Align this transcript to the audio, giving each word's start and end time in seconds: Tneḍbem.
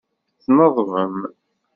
Tneḍbem. 0.43 1.15